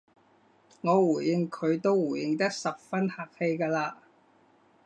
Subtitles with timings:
[0.81, 3.93] 我回應佢都回應得十分客氣㗎喇